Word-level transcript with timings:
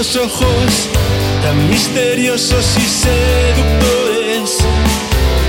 esos 0.00 0.16
ojos 0.16 0.88
tan 1.42 1.68
misteriosos 1.68 2.64
y 2.78 2.80
seductores, 2.80 4.56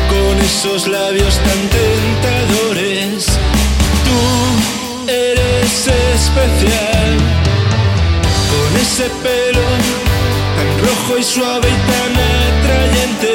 con 0.10 0.40
esos 0.40 0.86
labios 0.88 1.38
tan 1.38 1.70
tentadores. 1.70 3.26
Tú 4.04 5.10
eres 5.10 5.88
especial, 5.88 7.18
con 8.52 8.82
ese 8.82 9.10
pelo 9.24 9.68
tan 10.58 10.70
rojo 10.88 11.18
y 11.18 11.24
suave 11.24 11.70
y 11.70 11.80
tan 11.92 12.14
atrayente, 12.60 13.34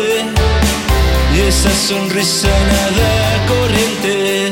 y 1.35 1.41
esa 1.49 1.71
sonrisa 1.71 2.49
nada 2.49 3.47
corriente, 3.47 4.48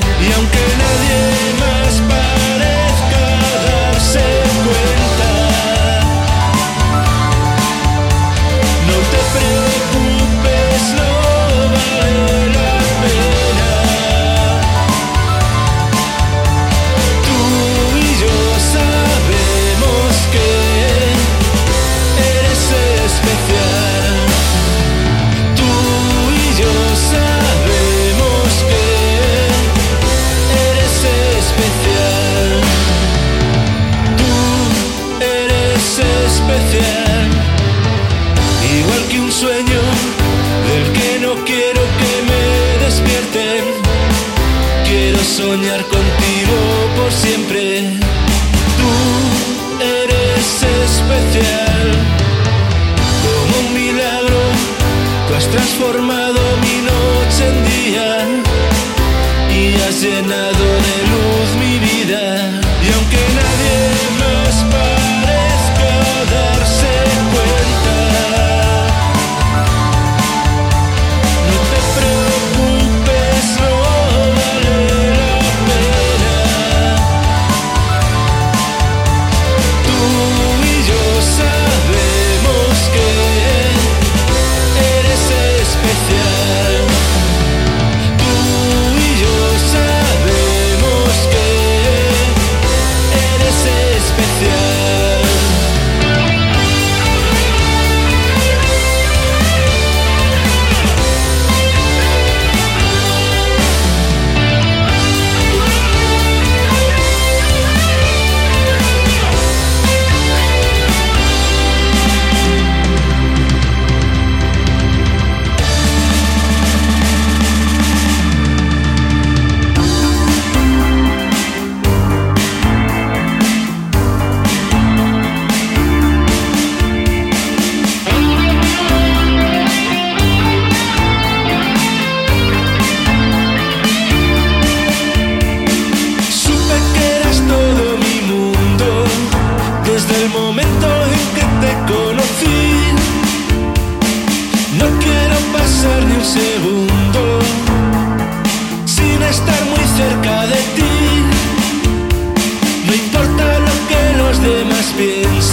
soñar 45.36 45.82
contigo 45.84 46.56
por 46.96 47.12
siempre. 47.12 47.82
Tú 48.78 48.92
eres 49.84 50.46
especial. 50.88 51.86
Como 53.24 53.68
un 53.68 53.74
milagro, 53.74 54.40
tú 55.28 55.34
has 55.34 55.46
transformado 55.48 56.40
mi 56.64 56.76
noche 56.90 57.42
en 57.52 57.58
día 57.74 58.08
y 59.60 59.62
has 59.82 60.00
llenado 60.00 60.65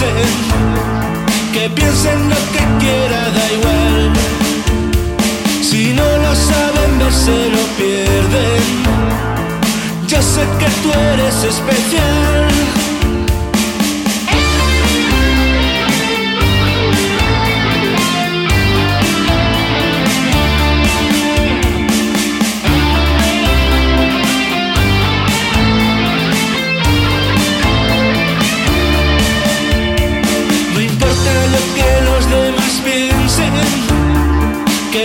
piensen, 0.04 1.52
que 1.52 1.70
piensen 1.70 2.28
lo 2.28 2.36
que 2.52 2.84
quiera, 2.84 3.30
da 3.30 3.52
igual. 3.52 4.12
Si 5.62 5.92
no 5.92 6.04
lo 6.04 6.34
saben 6.34 6.98
ver, 6.98 7.12
se 7.12 7.48
lo 7.50 7.62
pierden. 7.78 8.62
Yo 10.06 10.20
sé 10.22 10.42
que 10.58 10.66
tú 10.82 10.92
eres 11.12 11.44
especial. 11.44 12.83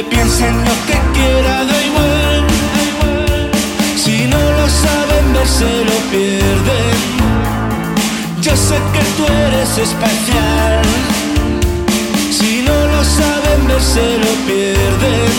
Piensen 0.10 0.56
lo 0.66 0.76
que 0.88 0.98
quiera, 1.18 1.66
da 1.66 1.78
igual. 1.90 2.48
Si 3.96 4.26
no 4.28 4.42
lo 4.58 4.68
saben 4.70 5.34
ver, 5.34 5.48
se 5.48 5.86
lo 5.90 5.98
pierden. 6.12 6.98
Yo 8.42 8.56
sé 8.56 8.78
que 8.94 9.04
tú 9.18 9.26
eres 9.48 9.78
especial. 9.78 10.82
Si 12.32 12.64
no 12.68 12.78
lo 12.94 13.04
saben 13.04 13.68
ver, 13.68 13.82
se 13.82 14.18
lo 14.24 14.32
pierden. 14.48 15.34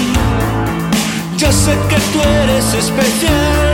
Yo 1.37 1.51
sé 1.53 1.73
que 1.89 1.99
tú 2.13 2.21
eres 2.43 2.75
especial. 2.75 3.70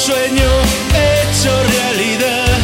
Sueño 0.00 0.50
hecho 0.94 1.50
realidad. 1.76 2.58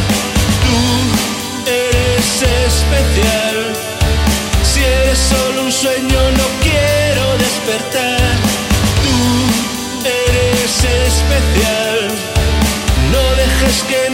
Tú 0.65 1.69
eres 1.69 2.41
especial. 2.41 3.57
Si 4.63 4.83
eres 4.83 5.19
solo 5.19 5.61
un 5.65 5.71
sueño, 5.71 6.19
no 6.39 6.47
quiero 6.63 7.25
despertar. 7.37 8.31
Tú 9.03 9.17
eres 10.03 10.83
especial. 11.09 11.99
No 13.13 13.23
dejes 13.41 13.83
que 13.89 14.09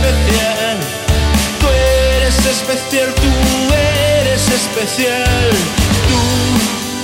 especial, 0.00 0.78
tú 1.60 1.66
eres 2.16 2.46
especial, 2.46 3.14
tú 3.14 3.32
eres 3.74 4.48
especial, 4.48 5.50
tú 6.08 6.20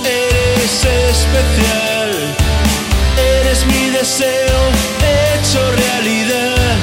eres 0.09 0.85
especial, 1.11 2.11
eres 3.41 3.67
mi 3.67 3.91
deseo 3.91 4.61
hecho 5.35 5.71
realidad, 5.73 6.77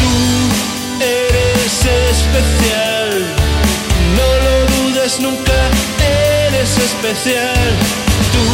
tú 0.00 1.04
eres 1.04 1.72
especial, 2.14 3.26
no 4.16 4.28
lo 4.44 4.54
dudes 4.76 5.20
nunca, 5.20 5.58
eres 6.46 6.78
especial, 6.78 7.76
tú 8.32 8.44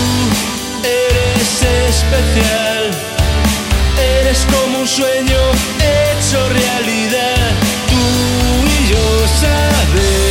eres 0.82 1.62
especial 1.88 3.15
un 4.86 4.92
sueño 4.92 5.40
hecho 5.80 6.48
realidad, 6.48 7.34
tú 7.88 7.96
y 8.68 8.88
yo 8.92 9.26
sabemos. 9.40 10.25